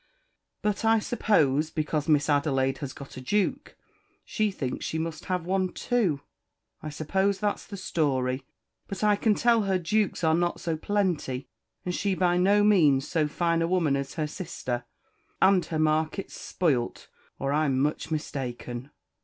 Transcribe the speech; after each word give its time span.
But 0.63 0.83
I 0.83 0.97
suppose, 0.97 1.69
because 1.69 2.09
Miss 2.09 2.27
Adelaide 2.27 2.79
has 2.79 2.91
got 2.91 3.17
a 3.17 3.21
Duke, 3.21 3.75
she 4.25 4.49
thinks 4.49 4.83
she 4.83 4.97
must 4.97 5.25
have 5.25 5.45
one 5.45 5.71
too. 5.71 6.21
I 6.81 6.89
suppose 6.89 7.39
that's 7.39 7.67
the 7.67 7.77
story; 7.77 8.43
but 8.87 9.03
I 9.03 9.15
can 9.15 9.35
tell 9.35 9.61
her 9.61 9.77
Dukes 9.77 10.23
are 10.23 10.33
not 10.33 10.59
so 10.59 10.75
plenty; 10.75 11.49
and 11.85 11.93
she's 11.93 12.17
by 12.17 12.37
no 12.37 12.63
means 12.63 13.07
so 13.07 13.27
fine 13.27 13.61
a 13.61 13.67
woman 13.67 13.95
as 13.95 14.15
her 14.15 14.25
sister, 14.25 14.85
and 15.39 15.63
her 15.65 15.77
market's 15.77 16.33
spoilt, 16.33 17.07
or 17.37 17.53
I'm 17.53 17.77
much 17.79 18.09
mistaken. 18.09 18.89